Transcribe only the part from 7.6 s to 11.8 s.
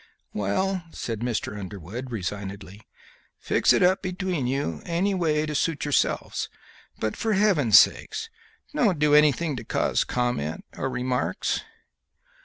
sake, don't do anything to cause comment or remarks!"